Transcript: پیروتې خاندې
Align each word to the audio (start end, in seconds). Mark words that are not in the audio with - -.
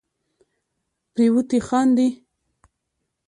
پیروتې 1.13 1.59
خاندې 1.67 2.07